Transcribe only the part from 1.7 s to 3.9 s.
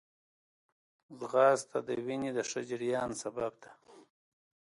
د وینې د ښه جریان سبب ده